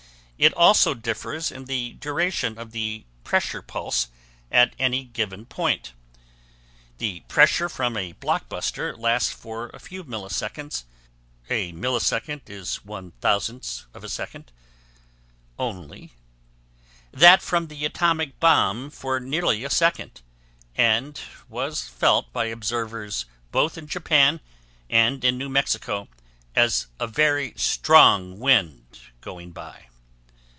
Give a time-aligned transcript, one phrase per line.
[0.41, 4.07] It also differs in the duration of the pressure pulse
[4.51, 5.93] at any given point:
[6.97, 10.85] the pressure from a blockbuster lasts for a few milliseconds
[11.51, 14.51] (a millisecond is one thousandth of a second)
[15.59, 16.13] only,
[17.11, 20.23] that from the atomic bomb for nearly a second,
[20.75, 24.39] and was felt by observers both in Japan
[24.89, 26.07] and in New Mexico
[26.55, 29.85] as a very strong wind going by.